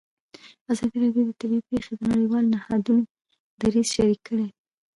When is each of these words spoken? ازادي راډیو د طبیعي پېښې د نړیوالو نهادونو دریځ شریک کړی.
ازادي 0.71 0.97
راډیو 1.03 1.25
د 1.27 1.31
طبیعي 1.41 1.63
پېښې 1.69 1.93
د 1.97 2.01
نړیوالو 2.11 2.51
نهادونو 2.55 3.01
دریځ 3.61 3.87
شریک 3.95 4.19
کړی. 4.27 4.47